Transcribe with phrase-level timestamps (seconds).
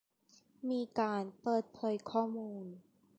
[0.69, 2.65] มีการเปิดเผยข้อมูล